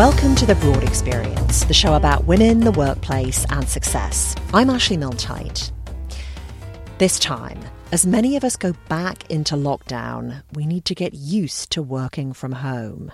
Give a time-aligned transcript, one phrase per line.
[0.00, 4.34] Welcome to The Broad Experience, the show about women, the workplace, and success.
[4.54, 5.72] I'm Ashley Milne-Tyte.
[6.96, 7.60] This time,
[7.92, 12.32] as many of us go back into lockdown, we need to get used to working
[12.32, 13.12] from home.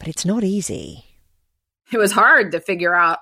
[0.00, 1.04] But it's not easy.
[1.92, 3.20] It was hard to figure out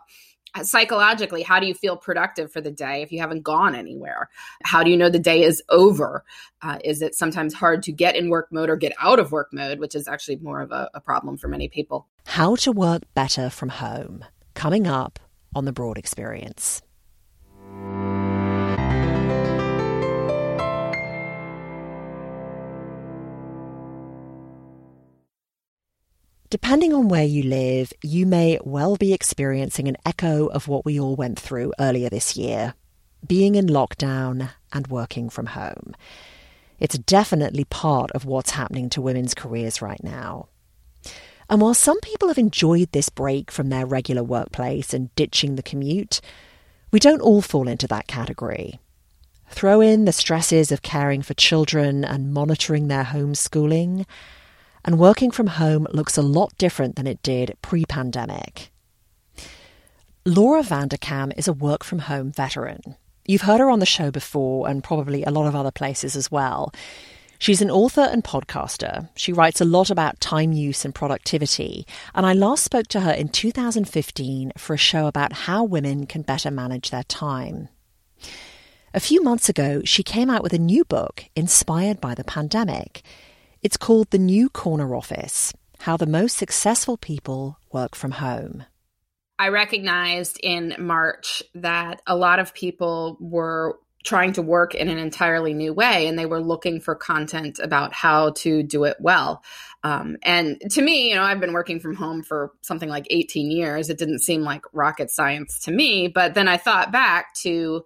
[0.63, 4.29] psychologically how do you feel productive for the day if you haven't gone anywhere?
[4.65, 6.25] How do you know the day is over?
[6.61, 9.49] Uh, is it sometimes hard to get in work mode or get out of work
[9.53, 12.07] mode which is actually more of a, a problem for many people?
[12.27, 14.25] How to work better from home.
[14.55, 15.19] Coming up
[15.55, 16.83] on the broad experience
[26.53, 31.01] Depending on where you live, you may well be experiencing an echo of what we
[31.01, 32.75] all went through earlier this year
[33.27, 35.95] being in lockdown and working from home.
[36.79, 40.49] It's definitely part of what's happening to women's careers right now.
[41.49, 45.63] And while some people have enjoyed this break from their regular workplace and ditching the
[45.63, 46.21] commute,
[46.91, 48.79] we don't all fall into that category.
[49.49, 54.05] Throw in the stresses of caring for children and monitoring their homeschooling,
[54.85, 58.71] and working from home looks a lot different than it did pre pandemic.
[60.25, 62.97] Laura Vanderkam is a work from home veteran.
[63.27, 66.31] You've heard her on the show before and probably a lot of other places as
[66.31, 66.73] well.
[67.39, 69.09] She's an author and podcaster.
[69.17, 71.87] She writes a lot about time use and productivity.
[72.15, 76.23] And I last spoke to her in 2015 for a show about how women can
[76.23, 77.69] better manage their time.
[78.95, 83.03] A few months ago, she came out with a new book inspired by the pandemic.
[83.63, 88.65] It's called The New Corner Office How the Most Successful People Work from Home.
[89.39, 94.99] I recognized in March that a lot of people were trying to work in an
[94.99, 99.45] entirely new way and they were looking for content about how to do it well.
[99.85, 103.49] Um, and to me, you know, I've been working from home for something like 18
[103.53, 103.91] years.
[103.91, 106.09] It didn't seem like rocket science to me.
[106.09, 107.85] But then I thought back to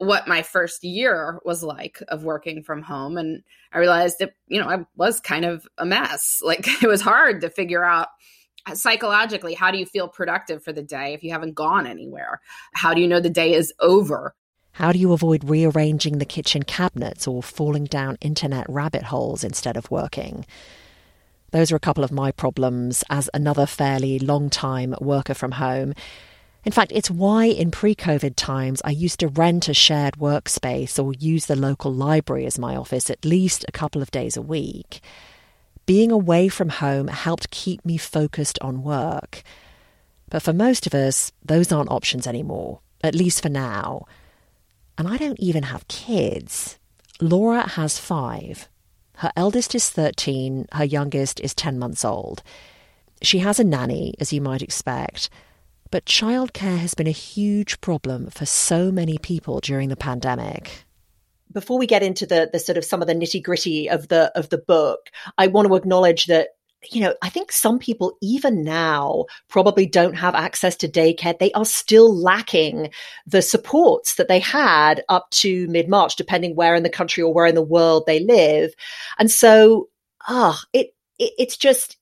[0.00, 4.58] what my first year was like of working from home and i realized that you
[4.58, 6.40] know i was kind of a mess.
[6.50, 8.08] Like it was hard to figure out
[8.66, 12.40] uh, psychologically how do you feel productive for the day if you haven't gone anywhere?
[12.74, 14.34] How do you know the day is over?
[14.72, 19.76] How do you avoid rearranging the kitchen cabinets or falling down internet rabbit holes instead
[19.76, 20.46] of working?
[21.50, 25.94] Those are a couple of my problems as another fairly long time worker from home
[26.64, 31.02] in fact, it's why in pre COVID times I used to rent a shared workspace
[31.02, 34.42] or use the local library as my office at least a couple of days a
[34.42, 35.00] week.
[35.86, 39.42] Being away from home helped keep me focused on work.
[40.28, 44.04] But for most of us, those aren't options anymore, at least for now.
[44.98, 46.78] And I don't even have kids.
[47.20, 48.68] Laura has five.
[49.16, 52.42] Her eldest is 13, her youngest is 10 months old.
[53.22, 55.30] She has a nanny, as you might expect
[55.90, 60.84] but childcare has been a huge problem for so many people during the pandemic.
[61.52, 64.30] Before we get into the the sort of some of the nitty gritty of the
[64.36, 66.48] of the book, I want to acknowledge that
[66.90, 71.38] you know, I think some people even now probably don't have access to daycare.
[71.38, 72.90] They are still lacking
[73.26, 77.34] the supports that they had up to mid March, depending where in the country or
[77.34, 78.72] where in the world they live.
[79.18, 79.88] And so,
[80.26, 81.98] ah, it, it it's just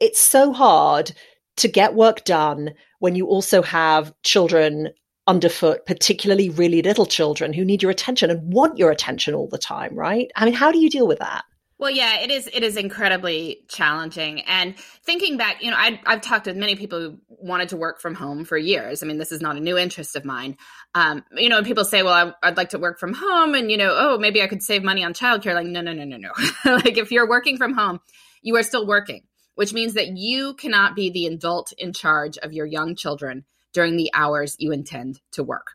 [0.00, 1.12] it's so hard
[1.58, 4.90] to get work done when you also have children
[5.26, 9.58] underfoot, particularly really little children who need your attention and want your attention all the
[9.58, 10.30] time, right?
[10.34, 11.44] I mean, how do you deal with that?
[11.78, 12.48] Well, yeah, it is.
[12.52, 14.40] It is incredibly challenging.
[14.48, 18.00] And thinking back, you know, I, have talked with many people who wanted to work
[18.00, 19.00] from home for years.
[19.00, 20.56] I mean, this is not a new interest of mine.
[20.96, 23.76] Um, you know, people say, "Well, I, would like to work from home," and you
[23.76, 25.54] know, oh, maybe I could save money on childcare.
[25.54, 26.32] Like, no, no, no, no, no.
[26.64, 28.00] like, if you're working from home,
[28.42, 29.22] you are still working
[29.58, 33.96] which means that you cannot be the adult in charge of your young children during
[33.96, 35.72] the hours you intend to work.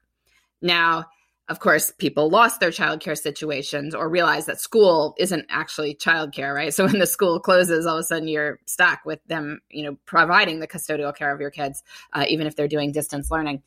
[0.61, 1.07] Now,
[1.49, 6.73] of course, people lost their childcare situations or realized that school isn't actually childcare, right?
[6.73, 9.97] So when the school closes, all of a sudden you're stuck with them, you know,
[10.05, 11.83] providing the custodial care of your kids,
[12.13, 13.63] uh, even if they're doing distance learning.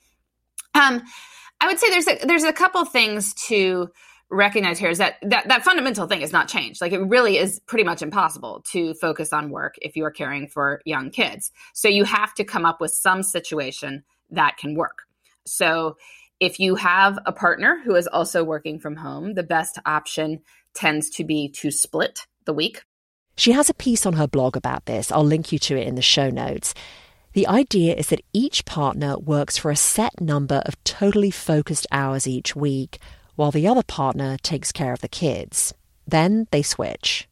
[0.75, 1.03] Um,
[1.61, 3.91] I would say there's a, there's a couple things to
[4.31, 6.81] recognize here is that, that that fundamental thing has not changed.
[6.81, 10.49] Like it really is pretty much impossible to focus on work if you are caring
[10.49, 11.53] for young kids.
[11.75, 15.03] So you have to come up with some situation that can work.
[15.45, 15.97] So
[16.41, 20.43] if you have a partner who is also working from home, the best option
[20.75, 22.83] tends to be to split the week.
[23.37, 25.13] She has a piece on her blog about this.
[25.13, 26.75] I'll link you to it in the show notes.
[27.33, 32.27] The idea is that each partner works for a set number of totally focused hours
[32.27, 32.99] each week,
[33.37, 35.73] while the other partner takes care of the kids.
[36.07, 37.29] Then they switch.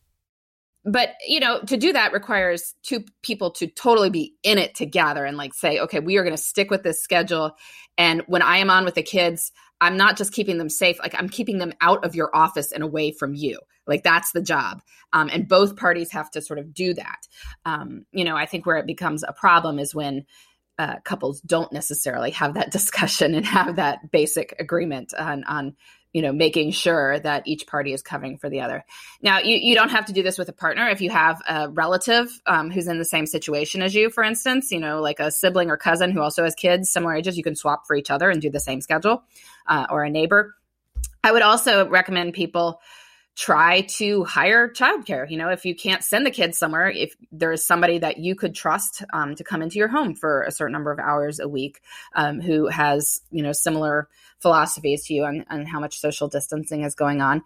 [0.84, 5.24] But, you know, to do that requires two people to totally be in it together
[5.24, 7.56] and like say, okay, we are going to stick with this schedule.
[7.96, 11.14] And when I am on with the kids, I'm not just keeping them safe, like
[11.18, 13.60] I'm keeping them out of your office and away from you.
[13.86, 14.82] Like that's the job.
[15.12, 17.28] Um, and both parties have to sort of do that.
[17.64, 20.26] Um, you know, I think where it becomes a problem is when
[20.78, 25.76] uh, couples don't necessarily have that discussion and have that basic agreement on, on
[26.12, 28.84] you know making sure that each party is covering for the other.
[29.20, 30.88] Now you, you don't have to do this with a partner.
[30.88, 34.70] If you have a relative um, who's in the same situation as you for instance
[34.70, 37.56] you know like a sibling or cousin who also has kids similar ages you can
[37.56, 39.24] swap for each other and do the same schedule
[39.66, 40.54] uh, or a neighbor.
[41.22, 42.80] I would also recommend people
[43.36, 45.28] try to hire childcare.
[45.28, 48.36] You know, if you can't send the kids somewhere, if there is somebody that you
[48.36, 51.48] could trust um, to come into your home for a certain number of hours a
[51.48, 51.80] week,
[52.14, 54.08] um, who has you know similar
[54.40, 57.42] philosophies to you on, on how much social distancing is going on,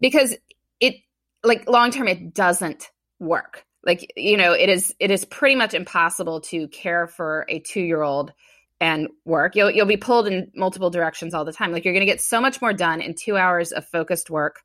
[0.00, 0.36] because
[0.78, 0.96] it
[1.42, 3.64] like long term it doesn't work.
[3.84, 7.82] Like you know, it is it is pretty much impossible to care for a two
[7.82, 8.32] year old
[8.80, 9.56] and work.
[9.56, 11.72] You'll you'll be pulled in multiple directions all the time.
[11.72, 14.62] Like you're going to get so much more done in two hours of focused work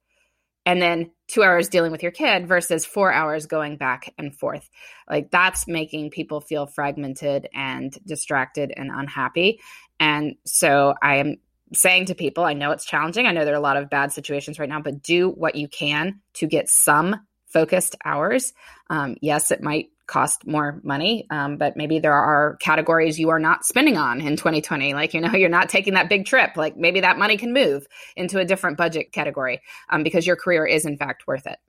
[0.67, 4.69] and then two hours dealing with your kid versus four hours going back and forth.
[5.09, 9.61] Like that's making people feel fragmented and distracted and unhappy.
[9.97, 11.37] And so I am
[11.73, 13.25] saying to people, I know it's challenging.
[13.25, 15.69] I know there are a lot of bad situations right now, but do what you
[15.69, 17.15] can to get some
[17.45, 18.51] focused hours.
[18.89, 21.27] Um, yes, it might cost more money.
[21.29, 24.93] Um, but maybe there are categories you are not spending on in 2020.
[24.93, 26.55] Like, you know, you're not taking that big trip.
[26.55, 30.65] Like maybe that money can move into a different budget category um, because your career
[30.65, 31.59] is in fact worth it.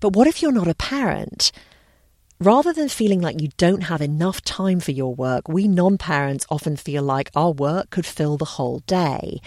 [0.00, 1.52] But what if you're not a parent?
[2.40, 6.44] Rather than feeling like you don't have enough time for your work, we non parents
[6.50, 9.40] often feel like our work could fill the whole day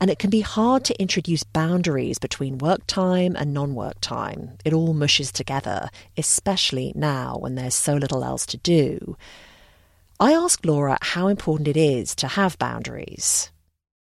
[0.00, 4.56] and it can be hard to introduce boundaries between work time and non work time.
[4.64, 9.16] It all mushes together, especially now when there's so little else to do.
[10.18, 13.50] I asked Laura how important it is to have boundaries.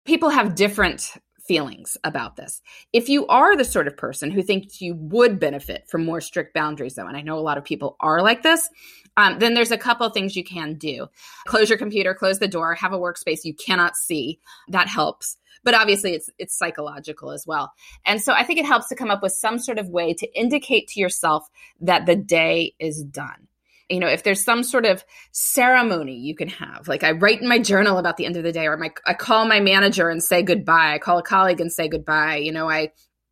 [0.05, 1.13] People have different
[1.47, 2.61] feelings about this.
[2.93, 6.55] If you are the sort of person who thinks you would benefit from more strict
[6.55, 8.69] boundaries, though, and I know a lot of people are like this,
[9.17, 11.09] um, then there's a couple things you can do.
[11.47, 14.39] Close your computer, close the door, have a workspace you cannot see.
[14.69, 17.73] That helps but obviously it's it's psychological as well.
[18.05, 20.39] And so I think it helps to come up with some sort of way to
[20.39, 21.49] indicate to yourself
[21.81, 23.49] that the day is done.
[23.89, 25.03] You know, if there's some sort of
[25.33, 28.53] ceremony you can have, like I write in my journal about the end of the
[28.53, 30.93] day, or my I call my manager and say goodbye.
[30.95, 32.37] I call a colleague and say goodbye.
[32.37, 32.91] You know, I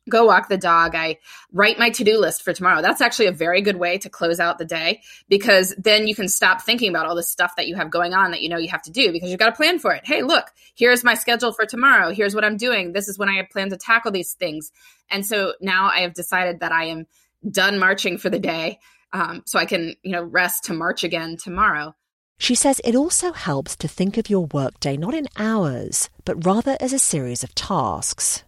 [0.09, 0.95] go walk the dog.
[0.95, 1.19] I
[1.53, 2.83] write my to do list for tomorrow.
[2.83, 6.29] That's actually a very good way to close out the day because then you can
[6.29, 8.69] stop thinking about all the stuff that you have going on that you know you
[8.69, 10.07] have to do because you've got a plan for it.
[10.07, 12.13] Hey, look, here's my schedule for tomorrow.
[12.13, 12.93] Here's what I'm doing.
[12.93, 14.71] This is when I plan to tackle these things.
[15.11, 17.07] And so now I have decided that I am
[17.49, 18.79] done marching for the day.
[19.13, 21.95] Um, so I can, you know, rest to march again tomorrow.
[22.39, 26.77] She says it also helps to think of your workday not in hours, but rather
[26.81, 28.45] as a series of tasks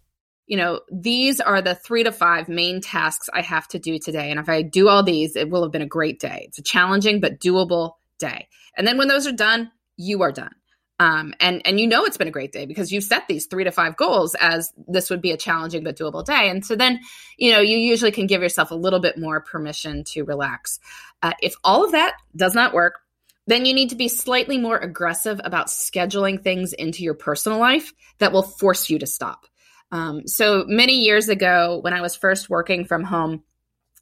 [0.49, 4.31] you know, these are the three to five main tasks I have to do today.
[4.31, 6.47] And if I do all these, it will have been a great day.
[6.49, 8.49] It's a challenging but doable day.
[8.77, 10.55] And then when those are done, you are done.
[11.01, 13.63] Um, and and you know it's been a great day because you've set these three
[13.65, 16.49] to five goals as this would be a challenging but doable day.
[16.51, 17.01] And so then,
[17.37, 20.81] you know, you usually can give yourself a little bit more permission to relax.
[21.23, 22.99] Uh, if all of that does not work,
[23.47, 27.93] then you need to be slightly more aggressive about scheduling things into your personal life
[28.19, 29.47] that will force you to stop.
[29.91, 33.43] Um, so many years ago, when I was first working from home,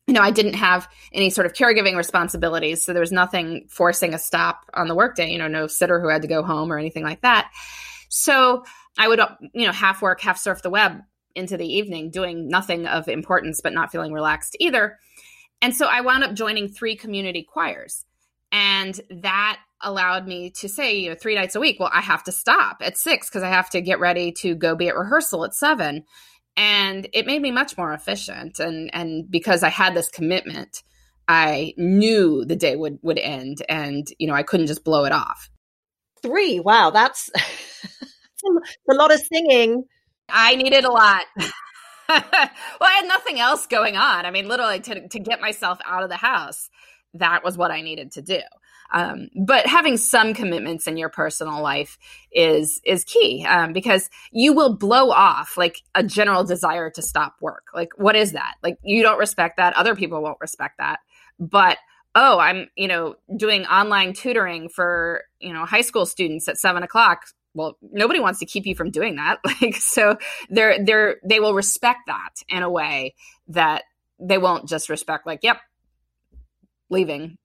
[0.07, 2.85] you know, I didn't have any sort of caregiving responsibilities.
[2.85, 6.09] So there was nothing forcing a stop on the workday, you know, no sitter who
[6.09, 7.51] had to go home or anything like that.
[8.09, 8.65] So
[8.99, 9.21] I would,
[9.53, 11.01] you know, half work, half surf the web
[11.35, 14.99] into the evening, doing nothing of importance, but not feeling relaxed either.
[15.61, 18.05] And so I wound up joining three community choirs.
[18.53, 22.25] And that allowed me to say, you know, three nights a week, well, I have
[22.25, 25.45] to stop at six because I have to get ready to go be at rehearsal
[25.45, 26.05] at seven.
[26.57, 28.59] And it made me much more efficient.
[28.59, 30.83] And and because I had this commitment,
[31.29, 35.13] I knew the day would would end and you know, I couldn't just blow it
[35.13, 35.51] off.
[36.23, 36.61] Three.
[36.61, 37.31] Wow, that's
[38.91, 39.85] a lot of singing.
[40.29, 41.23] I needed a lot.
[42.09, 42.23] Well,
[42.89, 44.27] I had nothing else going on.
[44.27, 46.69] I mean, literally to, to get myself out of the house,
[47.15, 48.41] that was what I needed to do.
[48.93, 51.99] Um, but having some commitments in your personal life
[52.33, 57.37] is is key um, because you will blow off like a general desire to stop
[57.41, 57.69] work.
[57.75, 58.55] Like, what is that?
[58.63, 59.77] Like, you don't respect that.
[59.77, 61.01] Other people won't respect that.
[61.39, 61.79] But
[62.15, 66.83] oh, I'm you know doing online tutoring for you know high school students at seven
[66.83, 70.17] o'clock well nobody wants to keep you from doing that like so
[70.51, 73.15] they're they're they will respect that in a way
[73.49, 73.85] that
[74.21, 75.59] they won't just respect like yep
[76.91, 77.37] leaving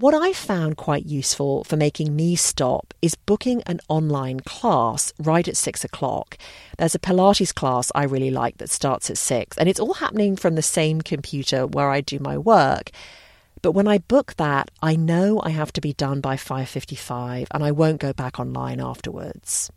[0.00, 5.46] what I found quite useful for making me stop is booking an online class right
[5.48, 6.38] at six o'clock.
[6.78, 10.36] There's a Pilates class I really like that starts at six, and it's all happening
[10.36, 12.92] from the same computer where I do my work.
[13.60, 17.64] But when I book that, I know I have to be done by 5:55 and
[17.64, 19.68] I won't go back online afterwards.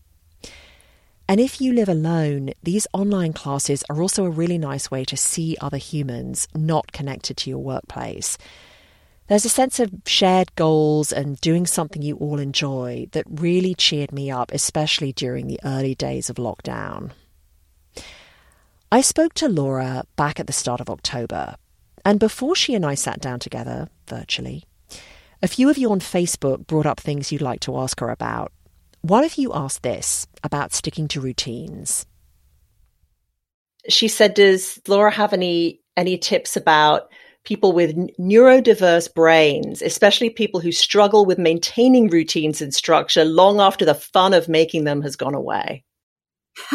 [1.28, 5.18] And if you live alone, these online classes are also a really nice way to
[5.18, 8.38] see other humans not connected to your workplace.
[9.32, 14.12] There's a sense of shared goals and doing something you all enjoy that really cheered
[14.12, 17.12] me up, especially during the early days of lockdown.
[18.92, 21.56] I spoke to Laura back at the start of October,
[22.04, 24.66] and before she and I sat down together, virtually,
[25.42, 28.52] a few of you on Facebook brought up things you'd like to ask her about.
[29.00, 32.06] One of you asked this about sticking to routines.
[33.88, 37.11] She said, Does Laura have any any tips about
[37.44, 43.86] people with neurodiverse brains, especially people who struggle with maintaining routines and structure long after
[43.86, 45.84] the fun of making them has gone away?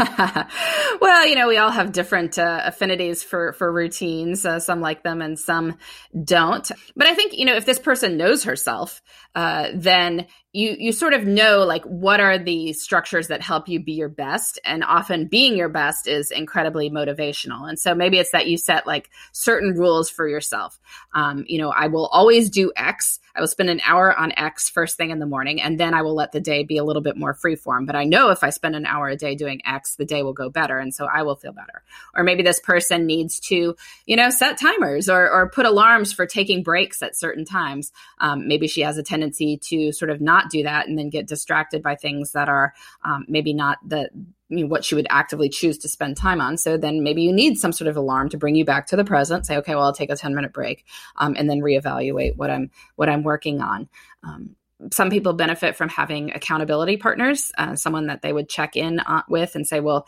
[1.01, 4.47] well, you know, we all have different uh, affinities for for routines.
[4.47, 5.77] Uh, some like them, and some
[6.25, 6.71] don't.
[6.97, 9.03] But I think you know, if this person knows herself,
[9.35, 10.27] uh, then
[10.57, 14.09] you you sort of know like what are the structures that help you be your
[14.09, 17.69] best and often being your best is incredibly motivational.
[17.69, 20.81] And so maybe it's that you set like certain rules for yourself.
[21.13, 23.21] Um, you know i will always do x.
[23.35, 26.01] I will spend an hour on x first thing in the morning and then i
[26.01, 27.87] will let the day be a little bit more freeform.
[27.87, 30.33] But i know if i spend an hour a day doing x the day will
[30.33, 31.83] go better and so i will feel better.
[32.15, 36.25] Or maybe this person needs to you know set timers or, or put alarms for
[36.25, 37.93] taking breaks at certain times.
[38.21, 41.27] Um, maybe she has a tendency to sort of not do that and then get
[41.27, 42.75] distracted by things that are
[43.05, 44.09] um, maybe not the
[44.49, 46.57] you know, what she would actively choose to spend time on.
[46.57, 49.05] So then maybe you need some sort of alarm to bring you back to the
[49.05, 49.47] present.
[49.47, 50.85] Say, okay, well, I'll take a ten minute break,
[51.17, 53.89] um, and then reevaluate what I'm what I'm working on.
[54.23, 54.57] Um,
[54.93, 59.23] some people benefit from having accountability partners, uh, someone that they would check in uh,
[59.29, 60.07] with and say, well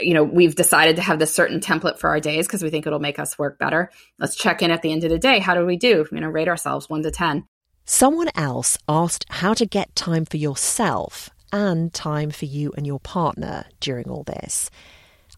[0.00, 2.86] you know, we've decided to have this certain template for our days because we think
[2.86, 3.90] it'll make us work better.
[4.18, 5.38] Let's check in at the end of the day.
[5.38, 6.06] How do we do?
[6.10, 7.46] You know, rate ourselves one to 10.
[7.84, 13.00] Someone else asked how to get time for yourself and time for you and your
[13.00, 14.70] partner during all this.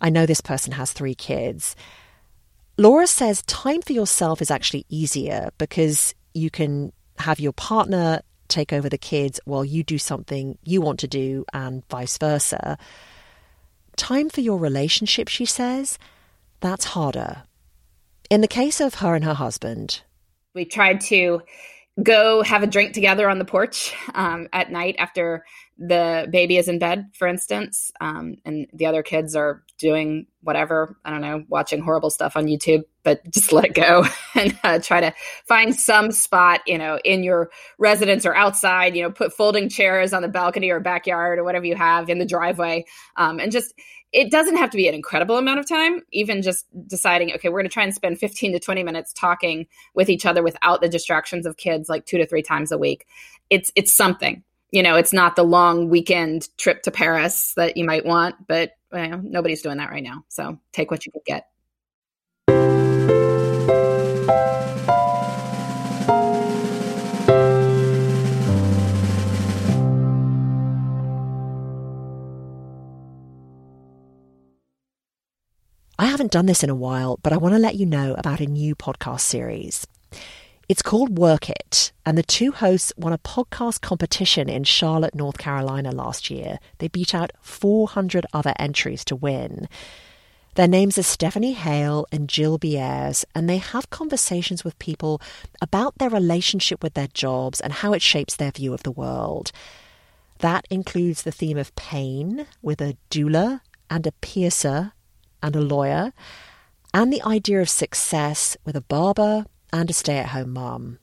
[0.01, 1.75] I know this person has three kids.
[2.77, 8.73] Laura says time for yourself is actually easier because you can have your partner take
[8.73, 12.77] over the kids while you do something you want to do and vice versa.
[13.97, 15.99] Time for your relationship, she says,
[16.61, 17.45] that's harder.
[18.31, 20.03] In the case of her and her husband,
[20.55, 21.43] we tried to
[22.03, 25.45] go have a drink together on the porch um, at night after
[25.79, 30.97] the baby is in bed, for instance, um, and the other kids are doing whatever,
[31.05, 34.79] I don't know, watching horrible stuff on YouTube, but just let it go and uh,
[34.79, 35.13] try to
[35.49, 40.13] find some spot, you know, in your residence or outside, you know, put folding chairs
[40.13, 42.85] on the balcony or backyard or whatever you have in the driveway.
[43.17, 43.75] Um, and just,
[44.15, 47.59] it doesn't have to be an incredible amount of time, even just deciding, okay, we're
[47.59, 50.89] going to try and spend 15 to 20 minutes talking with each other without the
[50.89, 53.07] distractions of kids like two to three times a week.
[53.51, 57.85] It's, it's something you know, it's not the long weekend trip to Paris that you
[57.85, 60.25] might want, but nobody's doing that right now.
[60.29, 61.47] So take what you can get.
[76.15, 78.47] Haven't done this in a while, but I want to let you know about a
[78.47, 79.85] new podcast series.
[80.69, 85.39] It's called Work It, and the two hosts won a podcast competition in Charlotte, North
[85.39, 86.61] Carolina last year.
[86.79, 89.69] They beat out 400 other entries to win.
[90.55, 95.21] Their names are Stephanie Hale and Jill Biers, and they have conversations with people
[95.61, 99.51] about their relationship with their jobs and how it shapes their view of the world.
[100.39, 104.93] That includes the theme of pain with a doula and a piercer
[105.45, 106.13] and a lawyer,
[106.95, 110.99] and the idea of success with a barber, and a stay at home mom.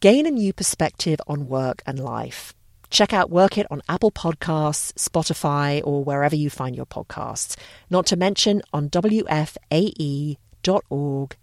[0.00, 2.54] Gain a new perspective on work and life.
[2.88, 7.54] Check out Work It on Apple Podcasts, Spotify, or wherever you find your podcasts.
[7.90, 9.26] Not to mention on wfae.org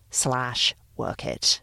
[0.10, 1.60] slash workit.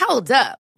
[0.00, 0.58] Hold up.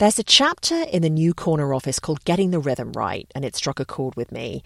[0.00, 3.54] There's a chapter in the new corner office called Getting the Rhythm Right, and it
[3.54, 4.62] struck a chord with me.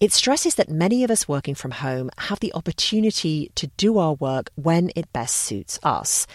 [0.00, 4.14] It stresses that many of us working from home have the opportunity to do our
[4.14, 6.26] work when it best suits us.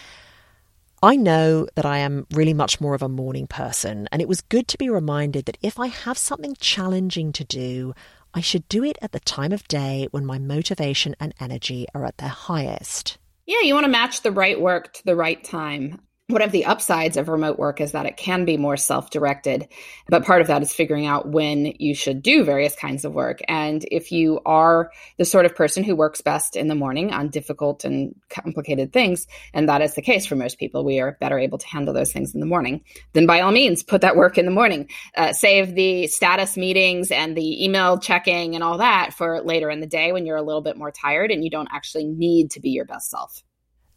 [1.02, 4.40] I know that I am really much more of a morning person, and it was
[4.40, 7.92] good to be reminded that if I have something challenging to do,
[8.32, 12.06] I should do it at the time of day when my motivation and energy are
[12.06, 13.18] at their highest.
[13.46, 16.64] Yeah, you want to match the right work to the right time one of the
[16.64, 19.68] upsides of remote work is that it can be more self directed.
[20.08, 23.40] But part of that is figuring out when you should do various kinds of work.
[23.48, 27.28] And if you are the sort of person who works best in the morning on
[27.28, 31.38] difficult and complicated things, and that is the case for most people, we are better
[31.38, 32.82] able to handle those things in the morning,
[33.12, 34.88] then by all means, put that work in the morning.
[35.16, 39.80] Uh, save the status meetings and the email checking and all that for later in
[39.80, 42.60] the day when you're a little bit more tired and you don't actually need to
[42.60, 43.42] be your best self.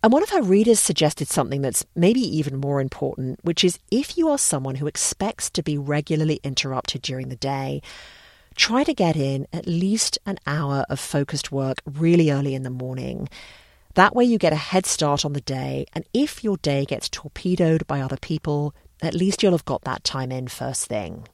[0.03, 4.17] And one of our readers suggested something that's maybe even more important, which is if
[4.17, 7.81] you are someone who expects to be regularly interrupted during the day,
[8.55, 12.69] try to get in at least an hour of focused work really early in the
[12.69, 13.29] morning.
[13.93, 17.07] That way you get a head start on the day, and if your day gets
[17.07, 21.29] torpedoed by other people, at least you'll have got that time in first thing.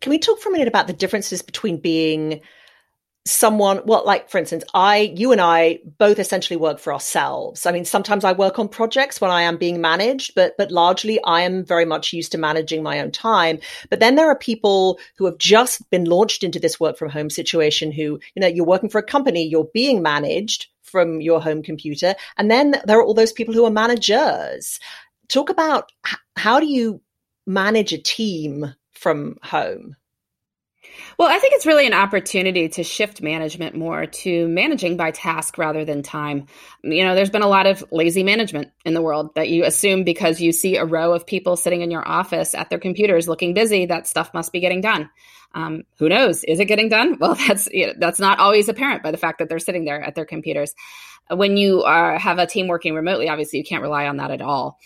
[0.00, 2.40] Can we talk for a minute about the differences between being
[3.26, 7.66] someone well like for instance i you and i both essentially work for ourselves.
[7.66, 11.22] I mean sometimes i work on projects when i am being managed but but largely
[11.24, 13.58] i am very much used to managing my own time.
[13.90, 17.28] But then there are people who have just been launched into this work from home
[17.28, 21.62] situation who you know you're working for a company you're being managed from your home
[21.62, 24.80] computer and then there are all those people who are managers.
[25.28, 25.92] Talk about
[26.36, 27.02] how do you
[27.46, 29.94] manage a team from home
[31.18, 35.58] well, I think it's really an opportunity to shift management more to managing by task
[35.58, 36.46] rather than time.
[36.82, 40.04] You know, there's been a lot of lazy management in the world that you assume
[40.04, 43.54] because you see a row of people sitting in your office at their computers looking
[43.54, 45.10] busy, that stuff must be getting done.
[45.54, 46.44] Um, who knows?
[46.44, 47.18] Is it getting done?
[47.18, 50.00] Well, that's you know, that's not always apparent by the fact that they're sitting there
[50.00, 50.74] at their computers.
[51.28, 54.42] When you are, have a team working remotely, obviously you can't rely on that at
[54.42, 54.78] all.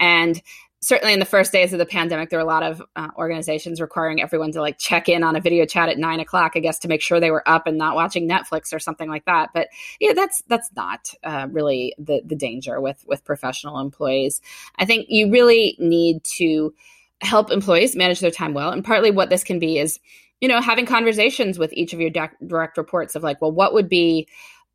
[0.00, 0.40] And
[0.82, 3.80] certainly in the first days of the pandemic, there were a lot of uh, organizations
[3.80, 6.80] requiring everyone to like check in on a video chat at nine o'clock, I guess,
[6.80, 9.50] to make sure they were up and not watching Netflix or something like that.
[9.54, 9.68] But
[10.00, 14.42] yeah, that's that's not uh, really the the danger with with professional employees.
[14.76, 16.74] I think you really need to
[17.20, 20.00] help employees manage their time well, and partly what this can be is
[20.40, 23.88] you know having conversations with each of your direct reports of like, well, what would
[23.88, 24.26] be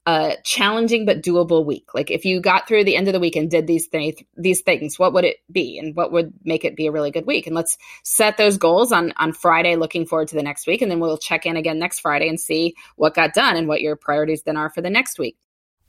[0.08, 1.94] a challenging but doable week?
[1.94, 4.62] Like if you got through the end of the week and did these things, these
[4.62, 7.46] things, what would it be, and what would make it be a really good week?
[7.46, 10.90] And let's set those goals on on Friday, looking forward to the next week, and
[10.90, 13.98] then we'll check in again next Friday and see what got done and what your
[13.98, 15.38] priorities then are for the next week.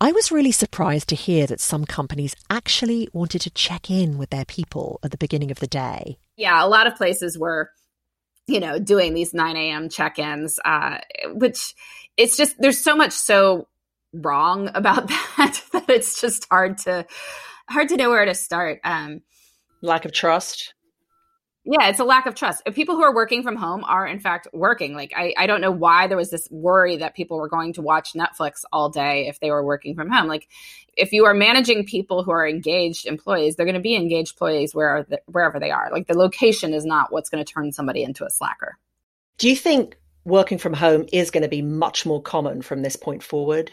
[0.01, 4.31] I was really surprised to hear that some companies actually wanted to check in with
[4.31, 6.19] their people at the beginning of the day.
[6.37, 7.71] Yeah, a lot of places were,
[8.47, 9.89] you know, doing these 9 a.m.
[9.89, 11.75] check ins, uh, which
[12.17, 13.67] it's just, there's so much so
[14.13, 17.07] wrong about that that it's just hard to
[17.69, 19.21] hard to know where to start um.
[19.81, 20.75] Lack of trust?
[21.65, 22.63] Yeah it's a lack of trust.
[22.67, 25.61] If people who are working from home are in fact working like I, I don't
[25.61, 29.29] know why there was this worry that people were going to watch netflix all day
[29.29, 30.27] if they were working from home.
[30.27, 30.49] Like
[30.97, 34.75] if you are managing people who are engaged employees they're going to be engaged employees
[34.75, 35.91] where wherever they are.
[35.93, 38.79] Like the location is not what's going to turn somebody into a slacker.
[39.37, 42.97] Do you think working from home is going to be much more common from this
[42.97, 43.71] point forward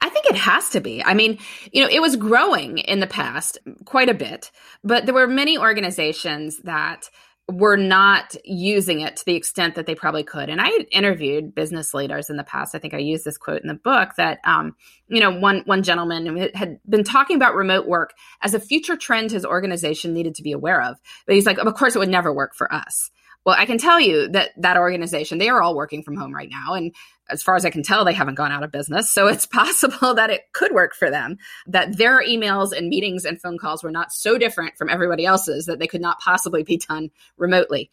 [0.00, 1.02] I think it has to be.
[1.02, 1.38] I mean,
[1.72, 4.50] you know, it was growing in the past quite a bit,
[4.84, 7.10] but there were many organizations that
[7.50, 10.50] were not using it to the extent that they probably could.
[10.50, 12.74] And I interviewed business leaders in the past.
[12.74, 14.76] I think I used this quote in the book that, um,
[15.08, 19.30] you know, one one gentleman had been talking about remote work as a future trend
[19.30, 20.98] his organization needed to be aware of.
[21.26, 23.10] But he's like, of course, it would never work for us.
[23.48, 26.50] Well, I can tell you that that organization, they are all working from home right
[26.50, 26.74] now.
[26.74, 26.94] And
[27.30, 29.10] as far as I can tell, they haven't gone out of business.
[29.10, 33.40] So it's possible that it could work for them, that their emails and meetings and
[33.40, 36.76] phone calls were not so different from everybody else's that they could not possibly be
[36.76, 37.08] done
[37.38, 37.90] remotely.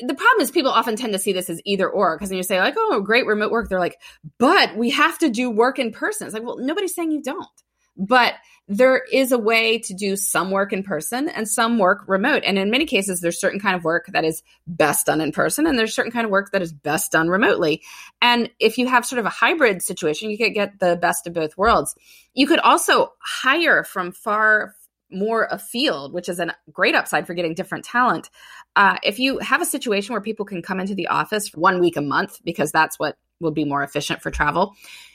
[0.00, 2.44] The problem is people often tend to see this as either or because when you
[2.44, 4.00] say like, oh, great remote work, they're like,
[4.38, 6.28] but we have to do work in person.
[6.28, 7.61] It's like, well, nobody's saying you don't.
[7.96, 8.34] But
[8.68, 12.42] there is a way to do some work in person and some work remote.
[12.44, 15.66] And in many cases, there's certain kind of work that is best done in person
[15.66, 17.82] and there's certain kind of work that is best done remotely.
[18.22, 21.34] And if you have sort of a hybrid situation, you could get the best of
[21.34, 21.94] both worlds.
[22.34, 24.74] You could also hire from far
[25.10, 28.30] more afield, which is a great upside for getting different talent.
[28.76, 31.96] Uh, if you have a situation where people can come into the office one week
[31.96, 34.74] a month, because that's what will be more efficient for travel,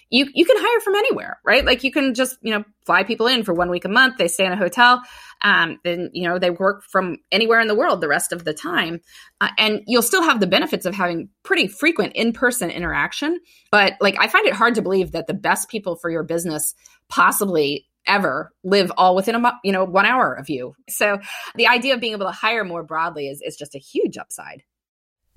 [0.09, 1.65] you you can hire from anywhere, right?
[1.65, 4.17] Like you can just you know fly people in for one week a month.
[4.17, 5.01] They stay in a hotel,
[5.41, 8.53] um, then you know they work from anywhere in the world the rest of the
[8.53, 9.01] time,
[9.41, 13.39] uh, and you'll still have the benefits of having pretty frequent in person interaction.
[13.71, 16.73] But like I find it hard to believe that the best people for your business
[17.09, 20.73] possibly ever live all within a you know one hour of you.
[20.89, 21.19] So
[21.55, 24.63] the idea of being able to hire more broadly is is just a huge upside.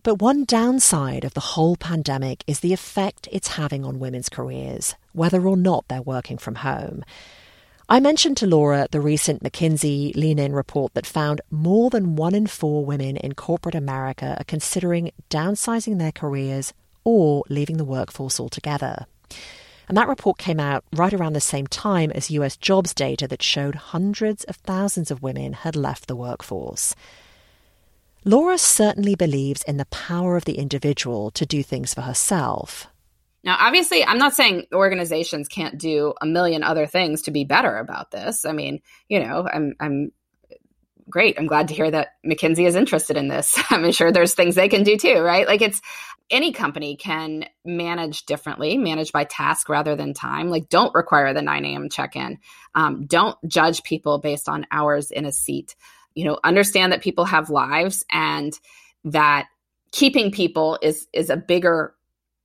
[0.03, 4.95] But one downside of the whole pandemic is the effect it's having on women's careers,
[5.13, 7.05] whether or not they're working from home.
[7.87, 12.35] I mentioned to Laura the recent McKinsey Lean In report that found more than one
[12.35, 16.73] in four women in corporate America are considering downsizing their careers
[17.05, 19.07] or leaving the workforce altogether.
[19.89, 23.43] And that report came out right around the same time as US jobs data that
[23.43, 26.95] showed hundreds of thousands of women had left the workforce.
[28.25, 32.87] Laura certainly believes in the power of the individual to do things for herself.
[33.43, 37.77] Now, obviously, I'm not saying organizations can't do a million other things to be better
[37.79, 38.45] about this.
[38.45, 40.13] I mean, you know, I'm I'm
[41.09, 41.39] great.
[41.39, 43.59] I'm glad to hear that McKinsey is interested in this.
[43.71, 45.47] I'm sure there's things they can do too, right?
[45.47, 45.81] Like it's
[46.31, 50.49] any company can manage differently, manage by task rather than time.
[50.49, 51.89] Like don't require the 9 a.m.
[51.89, 52.39] check in.
[52.75, 55.75] Um, don't judge people based on hours in a seat
[56.15, 58.53] you know understand that people have lives and
[59.05, 59.49] that
[59.93, 61.95] keeping people is is a bigger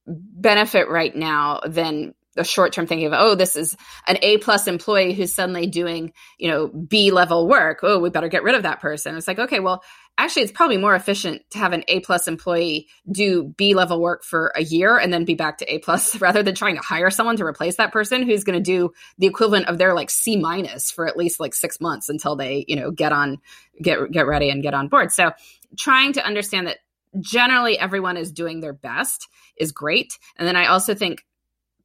[0.07, 3.75] benefit right now than the short term thinking of oh this is
[4.07, 7.79] an a plus employee who's suddenly doing you know b level work.
[7.81, 9.15] Oh we better get rid of that person.
[9.15, 9.83] It's like okay well
[10.17, 14.23] actually it's probably more efficient to have an a plus employee do b level work
[14.23, 17.09] for a year and then be back to a plus rather than trying to hire
[17.09, 20.37] someone to replace that person who's going to do the equivalent of their like c
[20.37, 23.37] minus for at least like six months until they you know get on
[23.81, 25.11] get get ready and get on board.
[25.11, 25.31] So
[25.77, 26.77] trying to understand that
[27.19, 30.17] generally everyone is doing their best is great.
[30.37, 31.25] And then i also think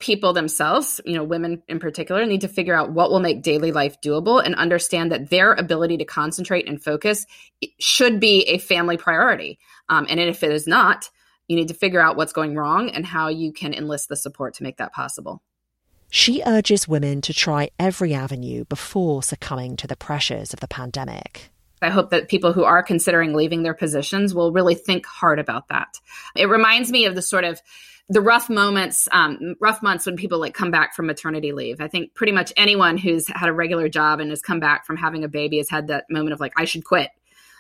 [0.00, 3.70] people themselves, you know, women in particular, need to figure out what will make daily
[3.70, 7.26] life doable and understand that their ability to concentrate and focus
[7.78, 9.58] should be a family priority.
[9.88, 11.10] Um, and if it is not,
[11.46, 14.54] you need to figure out what's going wrong and how you can enlist the support
[14.54, 15.42] to make that possible.
[16.08, 21.50] She urges women to try every avenue before succumbing to the pressures of the pandemic.
[21.82, 25.68] I hope that people who are considering leaving their positions will really think hard about
[25.68, 25.98] that.
[26.34, 27.60] It reminds me of the sort of
[28.10, 31.80] the rough moments, um, rough months when people like come back from maternity leave.
[31.80, 34.96] I think pretty much anyone who's had a regular job and has come back from
[34.96, 37.10] having a baby has had that moment of like, I should quit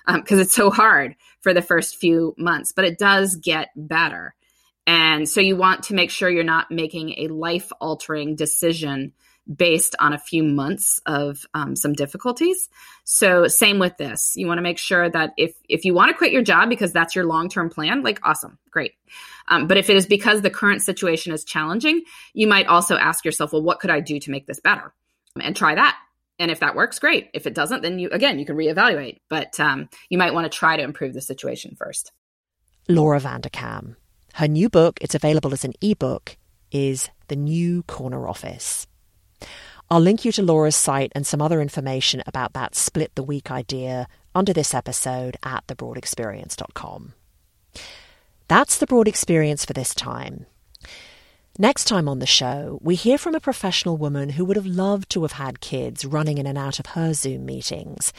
[0.06, 4.34] because um, it's so hard for the first few months, but it does get better.
[4.88, 9.12] And so you want to make sure you're not making a life altering decision
[9.54, 12.68] based on a few months of um, some difficulties.
[13.04, 14.34] So same with this.
[14.36, 16.92] You want to make sure that if if you want to quit your job because
[16.92, 18.92] that's your long term plan, like awesome, great.
[19.48, 23.24] Um, but if it is because the current situation is challenging, you might also ask
[23.24, 24.92] yourself, well, what could I do to make this better?
[25.40, 25.98] And try that.
[26.38, 27.28] And if that works, great.
[27.34, 29.18] If it doesn't, then you again you can reevaluate.
[29.28, 32.12] But um, you might want to try to improve the situation first.
[32.88, 33.96] Laura Vanderkam.
[34.34, 36.36] Her new book, it's available as an ebook,
[36.70, 38.86] is The New Corner Office.
[39.92, 43.50] I'll link you to Laura's site and some other information about that split the week
[43.50, 47.14] idea under this episode at thebroadexperience.com.
[48.46, 50.46] That's the broad experience for this time.
[51.58, 55.10] Next time on the show, we hear from a professional woman who would have loved
[55.10, 58.12] to have had kids running in and out of her Zoom meetings.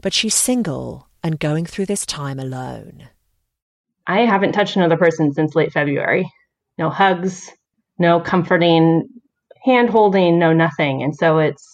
[0.00, 3.08] But she's single and going through this time alone.
[4.06, 6.32] I haven't touched another person since late February.
[6.78, 7.50] No hugs,
[7.98, 9.08] no comforting
[9.66, 11.02] hand holding, no nothing.
[11.02, 11.66] And so it's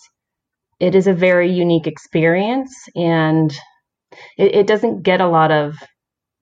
[0.80, 3.52] it is a very unique experience and
[4.36, 5.76] it, it doesn't get a lot of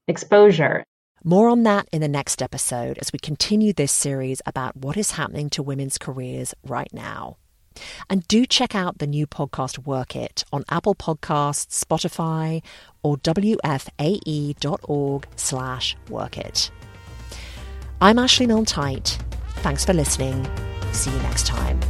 [0.08, 0.82] exposure.
[1.22, 5.10] More on that in the next episode as we continue this series about what is
[5.12, 7.36] happening to women's careers right now.
[8.08, 12.62] And do check out the new podcast Work It on Apple Podcasts, Spotify,
[13.02, 13.66] or wfae.org
[15.36, 16.70] slash work it.
[18.00, 20.48] I'm Ashley Milne Thanks for listening.
[20.92, 21.80] See you next time.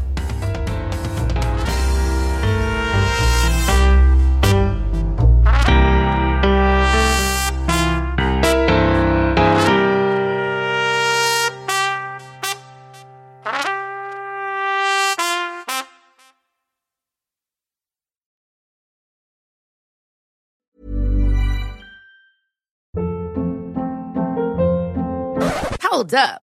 [25.83, 26.50] Hold up.